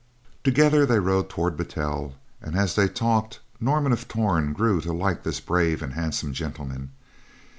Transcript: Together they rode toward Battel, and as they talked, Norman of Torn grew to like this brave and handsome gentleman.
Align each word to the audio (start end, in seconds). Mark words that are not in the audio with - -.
Together 0.43 0.83
they 0.83 0.97
rode 0.97 1.29
toward 1.29 1.55
Battel, 1.55 2.15
and 2.41 2.55
as 2.55 2.73
they 2.73 2.87
talked, 2.87 3.39
Norman 3.59 3.91
of 3.91 4.07
Torn 4.07 4.51
grew 4.51 4.81
to 4.81 4.91
like 4.91 5.21
this 5.21 5.39
brave 5.39 5.83
and 5.83 5.93
handsome 5.93 6.33
gentleman. 6.33 6.89